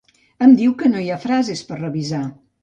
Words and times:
Em 0.45 0.55
diu 0.61 0.73
que 0.79 0.89
no 0.93 1.03
hi 1.03 1.11
ha 1.11 1.19
frases 1.27 1.63
per 1.69 1.79
revisar. 1.83 2.25